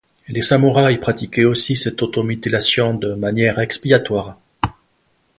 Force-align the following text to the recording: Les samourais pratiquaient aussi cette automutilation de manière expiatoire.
Les 0.27 0.41
samourais 0.41 0.97
pratiquaient 0.97 1.45
aussi 1.45 1.75
cette 1.77 2.01
automutilation 2.01 2.95
de 2.95 3.13
manière 3.13 3.59
expiatoire. 3.59 4.39